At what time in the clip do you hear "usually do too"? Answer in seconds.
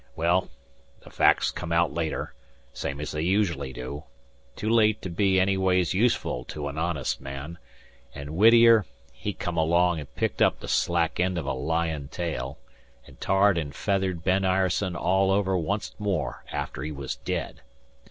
3.21-4.67